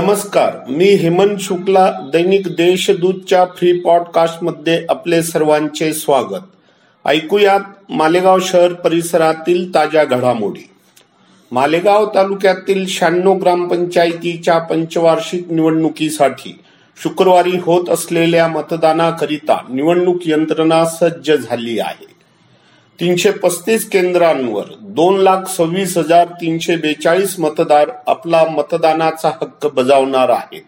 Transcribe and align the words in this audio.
नमस्कार. 0.00 0.56
मी 0.68 0.84
हेमंत 0.84 1.36
शुक्ला 1.40 1.92
दैनिक 2.12 2.48
देशदूतच्या 2.48 3.44
फ्री 3.44 3.72
पॉडकास्टमध्ये 3.72 4.86
आपले 4.88 5.22
सर्वांचे 5.22 5.92
स्वागत. 5.92 6.42
ऐकूयात 7.06 7.92
मालेगाव 7.92 8.38
शहर 8.40 8.72
परिसरातील 8.72 9.74
ताज्या 9.74 10.04
घडामोडी. 10.04 10.70
मालेगाव 11.52 12.10
तालुक्यातील 12.14 12.86
शहाण्णव 12.86 13.34
ग्रामपंचायतीच्या 13.34 14.58
पंचवार्षिक 14.58 15.52
निवडणुकीसाठी 15.52 16.58
शुक्रवारी 17.02 17.58
होत 17.60 17.90
असलेल्या 17.90 18.48
मतदानाकरिता 18.48 19.64
निवडणूक 19.70 20.18
यंत्रणा 20.26 20.84
सज्ज 20.84 21.32
झाली 21.32 21.78
आहे. 21.78 22.19
तीनशे 23.00 23.30
पस्तीस 23.30 23.90
केंद्रांवर 23.90 24.64
दोन 24.80 25.20
लाख 25.20 25.44
सव्वीस 25.48 25.98
हजार 25.98 26.24
तीनशे 26.24 26.76
बेचाळीस 26.76 27.38
मतदार 27.40 27.90
आपला 28.06 28.44
मतदानाचा 28.44 29.28
हक्क 29.28 29.66
बजावणार 29.66 30.28
आहेत. 30.28 30.62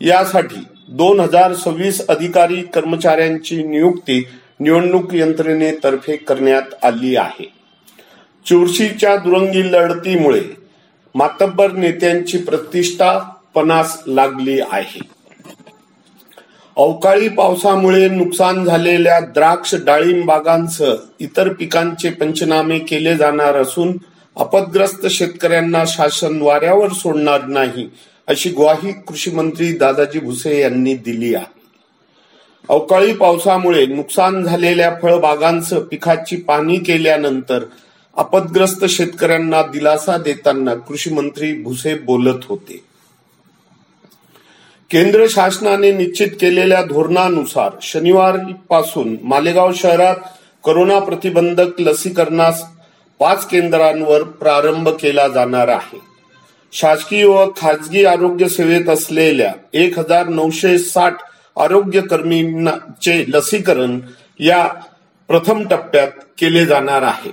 यासाठी 0.00 0.62
दोन 0.88 1.20
हजार 1.20 1.54
सव्वीस 1.54 2.06
अधिकारी 2.08 2.62
कर्मचाऱ्यांची 2.62 3.62
नियुक्ती 3.62 4.28
निवडणूक 4.60 5.14
यंत्रणेतर्फे 5.14 6.16
करण्यात 6.16 6.84
आली 6.84 7.16
आहे. 7.16 7.52
चुरशीच्या 8.46 9.16
दुरंगी 9.16 9.72
लढतीमुळे 9.72 10.42
मातब्बर 11.14 11.72
नेत्यांची 11.72 12.38
प्रतिष्ठा 12.38 13.18
पणास 13.54 14.02
लागली 14.06 14.60
आहे. 14.60 15.00
अवकाळी 16.80 17.28
पावसामुळे 17.28 18.08
नुकसान 18.08 18.64
झालेल्या 18.64 19.18
द्राक्ष 19.20 19.74
डाळिंब 19.74 20.24
बागांसह 20.26 20.92
इतर 21.20 21.52
पिकांचे 21.52 22.10
पंचनामे 22.10 22.78
केले 22.78 23.16
जाणार 23.16 23.56
असून 23.56 23.92
अपदग्रस्त 24.36 25.06
शेतकऱ्यांना 25.06 25.84
शासन 25.88 26.40
वाऱ्यावर 26.42 26.92
सोडणार 26.92 27.44
नाही 27.46 27.88
अशी 28.28 28.50
ग्वाही 28.50 28.92
कृषी 28.92 29.30
मंत्री 29.30 29.72
दादाजी 29.72 30.18
भुसे 30.18 30.60
यांनी 30.60 30.94
दिली 30.94 31.34
आहे. 31.34 31.46
अवकाळी 32.68 33.12
पावसामुळे 33.12 33.86
नुकसान 33.86 34.42
झालेल्या 34.44 34.94
फळबागांसह 35.02 35.78
पिकाची 35.80 36.36
पाहणी 36.36 36.76
केल्यानंतर 36.76 37.64
आपदग्रस्त 38.16 38.84
शेतकऱ्यांना 38.84 39.62
दिलासा 39.62 40.16
देताना 40.16 40.74
कृषी 40.74 41.10
मंत्री 41.10 41.52
भुसे 41.62 41.94
बोलत 41.94 42.44
होते. 42.48 42.82
केंद्र 44.90 45.26
शासनाने 45.30 45.92
निश्चित 45.92 46.28
केलेल्या 46.40 46.82
धोरणानुसार 46.82 47.70
शनिवारपासून 47.82 49.16
मालेगाव 49.22 49.72
शहरात 49.72 50.16
करोना 50.64 50.98
प्रतिबंधक 50.98 51.80
लसीकरणास 51.80 52.62
पाच 53.18 53.46
केंद्रांवर 53.46 54.22
प्रारंभ 54.22 54.88
केला 54.88 55.28
जाणार 55.28 55.68
आहे. 55.68 56.00
शासकीय 56.72 57.24
व 57.24 57.50
खाजगी 57.56 58.04
आरोग्य 58.04 58.48
सेवेत 58.48 58.88
असलेल्या 58.88 59.52
एक 59.72 59.98
हजार 59.98 60.28
नऊशे 60.28 60.78
साठ 60.78 61.14
आरोग्य 61.60 62.00
कर्मींचे 62.00 63.24
लसीकरण 63.28 64.00
या 64.38 64.66
प्रथम 65.28 65.62
टप्प्यात 65.68 66.10
केले 66.38 66.66
जाणार 66.66 67.02
आहे. 67.02 67.30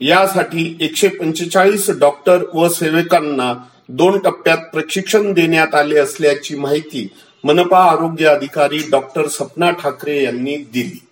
यासाठी 0.00 0.76
एकशे 0.80 1.08
पंचेचाळीस 1.08 1.90
डॉक्टर 1.90 2.44
व 2.54 2.68
सेवकांना 2.68 3.54
दोन 3.88 4.18
टप्प्यात 4.18 4.58
प्रशिक्षण 4.72 5.32
देण्यात 5.32 5.74
आले 5.74 5.98
असल्याची 5.98 6.54
माहिती 6.54 7.08
मनपा 7.44 7.78
आरोग्य 7.78 8.26
अधिकारी 8.26 8.78
डॉक्टर 8.90 9.28
सपना 9.28 9.70
ठाकरे 9.70 10.22
यांनी 10.22 10.56
दिली. 10.56 11.06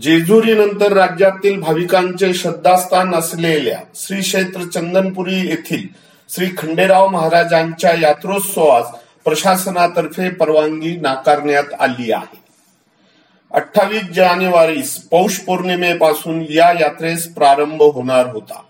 जेजुरीनंतर 0.00 0.92
राज्यातील 0.92 1.60
भाविकांचे 1.60 2.34
श्रद्धास्थान 2.34 3.14
असलेल्या 3.14 3.80
श्री 3.94 4.20
क्षेत्र 4.20 4.62
चंदनपुरी 4.62 5.34
येथील 5.34 5.86
श्री 6.28 6.46
खंडेराव 6.58 7.08
महाराजांच्या 7.08 7.94
यात्रोत्सवास 8.00 8.86
प्रशासनातर्फे 9.24 10.30
परवानगी 10.30 10.96
नाकारण्यात 10.96 11.74
आली 11.80 12.12
आहे. 12.12 12.44
अठ्ठावीस 13.54 14.02
जानेवारीस 14.02 14.96
पौष 14.96 15.38
पौर्णिमेपासून 15.38 16.42
या 16.50 16.72
यात्रेस 16.80 17.34
प्रारंभ 17.34 17.82
होणार 17.82 18.26
होता. 18.26 18.62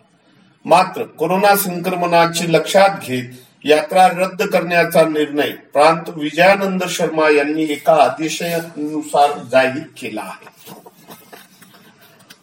मात्र 0.66 1.03
कोरोना 1.03 1.56
संक्रमणाची 1.56 2.53
लक्षात 2.53 2.88
घेत 3.03 3.25
यात्रा 3.65 4.06
रद्द 4.06 4.43
करण्याचा 4.43 5.03
निर्णय 5.09 5.50
प्रांत 5.72 6.09
विजयानंद 6.09 6.82
शर्मा 6.88 7.28
यांनी 7.31 7.62
एका 7.62 7.93
आदेशानुसार 7.93 9.38
जाहीर 9.53 9.82
केला 9.97 10.21
आहे. 10.21 10.75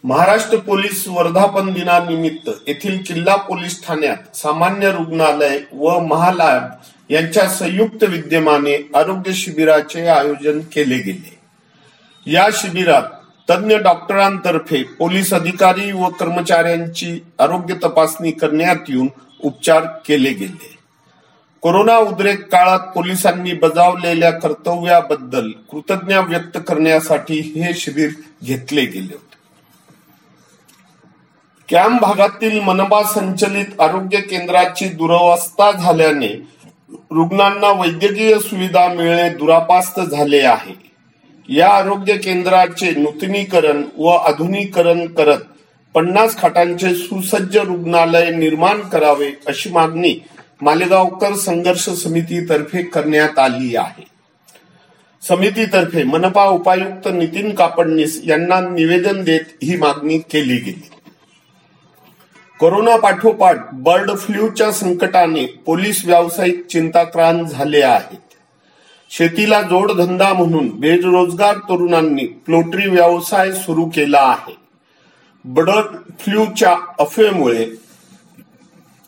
महाराष्ट्र 0.04 0.58
पोलीस 0.58 1.06
वर्धापन 1.08 1.72
दिनानिमित्त 1.72 2.50
येथील 2.66 3.02
किल्ला 3.02 3.36
पोलीस 3.36 3.86
ठाण्यात 3.86 4.36
सामान्य 4.36 4.92
रुग्णालय 4.92 5.58
व 5.72 5.98
महालॅब 5.98 6.62
यांच्या 7.10 7.48
संयुक्त 7.48 8.04
विद्यमाने 8.04 8.90
आरोग्य 8.94 9.32
शिबिराचे 9.32 10.06
आयोजन 10.06 10.60
केले 10.60 10.98
गेले. 10.98 11.38
या 12.26 12.48
शिबिरात 12.52 13.02
तज्ञ 13.50 13.76
डॉक्टरांतर्फे 13.76 14.82
पोलीस 14.82 15.34
अधिकारी 15.34 15.92
व 15.92 16.08
कर्मचाऱ्यांची 16.08 17.24
आरोग्य 17.38 17.74
तपासणी 17.74 18.30
करण्यात 18.30 18.76
येऊन 18.88 19.08
उपचार 19.42 19.84
केले 19.84 20.32
गेले. 20.32 20.74
कोरोना 21.60 21.96
उद्रेक 21.96 22.52
काळात 22.52 22.78
पोलिसांनी 22.78 23.52
बजावलेल्या 23.52 24.30
कर्तव्याबद्दल 24.30 25.50
कृतज्ञ 25.50 26.16
व्यक्त 26.16 26.58
करण्यासाठी 26.68 27.40
हे 27.40 27.74
शिबिर 27.74 28.08
घेतले 28.44 28.84
गेले 28.84 29.12
होते. 29.12 29.34
कॅम्प 31.68 32.00
भागातील 32.00 32.60
मनपा 32.60 33.02
संचलित 33.02 33.80
आरोग्य 33.80 34.20
केंद्राची 34.20 34.88
दुरवस्था 34.88 35.70
झाल्याने 35.70 36.48
रुग्णांना 36.92 37.80
वैद्यकीय 37.80 38.38
सुविधा 38.38 38.88
मिळणे 38.88 39.28
दुरापास्त 39.28 40.00
झाले 40.00 40.40
आहे. 40.40 40.83
या 41.48 41.68
आरोग्य 41.68 42.16
केंद्राचे 42.16 42.90
नूतनीकरण 42.90 43.84
व 43.98 44.06
आधुनिकरण 44.06 45.06
करत 45.06 45.38
पन्नास 45.94 46.36
खाटांचे 46.38 46.94
सुसज्ज 46.94 47.58
रुग्णालय 47.58 48.30
निर्माण 48.30 48.80
करावे 48.80 49.30
अशी 49.46 49.70
मागणी 49.70 50.14
मालेगावकर 50.62 51.34
संघर्ष 51.34 51.88
समितीतर्फे 51.88 52.82
करण्यात 52.82 53.38
आली 53.38 53.76
आहे. 53.76 54.06
समितीतर्फे 55.28 56.02
मनपा 56.02 56.44
उपायुक्त 56.44 57.08
नितीन 57.08 57.54
कापडणीस 57.54 58.20
यांना 58.24 58.60
निवेदन 58.60 59.24
देत 59.24 59.44
ही 59.62 59.76
मागणी 59.76 60.18
केली 60.18 60.56
गेली. 60.56 60.88
कोरोना 62.58 62.96
पाठोपाठ 62.96 63.56
बर्ड 63.72 64.16
फ्लूच्या 64.16 64.72
संकटाने 64.72 65.46
पोलीस 65.46 66.04
व्यावसायिक 66.04 66.66
चिंताक्रांत 66.66 67.46
झाले 67.46 67.82
आहेत. 67.82 68.33
शेतीला 69.16 69.62
जोडधंदा 69.62 70.32
म्हणून 70.32 70.68
बेरोजगार 70.80 71.56
तरुणांनी 71.56 72.26
पोल्ट्री 72.26 72.88
व्यवसाय 72.88 73.52
सुरू 73.52 73.84
केला 73.84 74.18
आहे. 74.18 74.56
बर्ड 75.44 75.96
फ्लूच्या 76.20 76.76
अफवेमुळे 76.98 77.64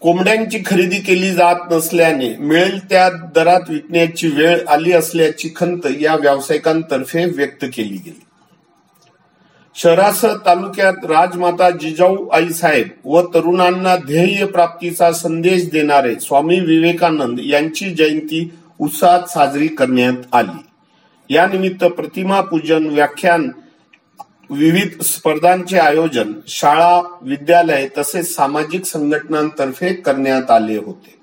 कोंबड्यांची 0.00 0.59
खरेदी 0.67 0.99
केली 0.99 1.31
जात 1.33 1.55
नसल्याने 1.71 2.37
मिळेल 2.39 2.78
त्या 2.91 3.09
दरात 3.34 3.61
विकण्याची 3.69 4.28
वेळ 4.28 4.67
आली 4.69 4.93
असल्याची 4.93 5.53
खंत 5.56 5.87
या 6.00 6.17
व्यावसायिकांतर्फे 6.17 7.25
व्यक्त 7.25 7.65
केली 7.65 7.97
गेली. 7.97 8.21
शहरासह 9.75 10.34
तालुक्यात 10.47 11.05
राजमाता 11.05 11.71
जिजाऊ 11.71 12.28
आई 12.28 12.49
साहेब 12.49 12.88
व 13.05 13.23
तरुणांना 13.34 13.97
ध्येय 13.97 14.47
प्राप्तीचा 14.47 15.12
संदेश 15.12 15.71
देणारे 15.71 16.15
स्वामी 16.15 16.61
विवेकानंद 16.61 17.41
यांची 17.43 17.91
जयंती 17.91 18.50
उत्साहात 18.78 19.22
साजरी 19.22 19.69
करण्यात 19.69 20.12
आली. 20.32 20.66
यानिमित्त 21.34 21.84
प्रतिमा 21.84 22.41
पूजन 22.41 22.87
व्याख्यान 22.87 23.50
विविध 24.50 25.03
स्पर्धांचे 25.03 25.78
आयोजन 25.78 26.32
शाळा 26.48 27.19
विद्यालय 27.22 27.88
तसेच 27.98 28.37
सामाजिक 28.37 28.84
संघटनांतर्फे 28.84 29.94
करण्यात 29.94 30.50
आले 30.50 30.76
होते. 30.76 31.17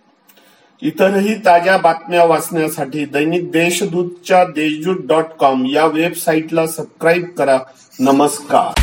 इतरही 0.81 1.35
ताज्या 1.35 1.77
बातम्या 1.77 2.25
वाचण्यासाठी 2.25 3.05
दैनिक 3.05 3.51
देशदूतच्या 3.51 4.43
देशदूत 4.43 4.95
डॉट 5.07 5.25
कॉम 5.25 5.65
या 5.65 5.85
वेबसाईटला 5.85 6.67
सबस्क्राईब 6.67 7.29
करा. 7.29 7.59
नमस्कार. 7.99 8.82